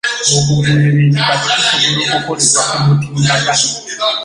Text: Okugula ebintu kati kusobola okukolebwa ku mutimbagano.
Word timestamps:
Okugula 0.37 0.71
ebintu 0.89 1.19
kati 1.27 1.47
kusobola 1.53 2.11
okukolebwa 2.17 2.61
ku 2.73 2.77
mutimbagano. 2.87 3.67